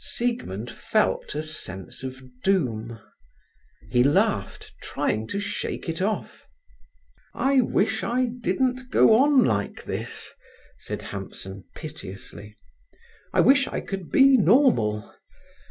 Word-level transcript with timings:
Siegmund 0.03 0.71
felt 0.71 1.35
a 1.35 1.43
sense 1.43 2.01
of 2.01 2.23
doom. 2.41 2.99
He 3.91 4.03
laughed, 4.03 4.73
trying 4.81 5.27
to 5.27 5.39
shake 5.39 5.87
it 5.87 6.01
off. 6.01 6.47
"I 7.35 7.61
wish 7.61 8.01
I 8.03 8.25
didn't 8.25 8.89
go 8.89 9.13
on 9.13 9.43
like 9.43 9.83
this," 9.83 10.31
said 10.79 11.03
Hampson 11.03 11.65
piteously. 11.75 12.55
"I 13.31 13.41
wish 13.41 13.67
I 13.67 13.79
could 13.79 14.09
be 14.09 14.37
normal. 14.37 15.13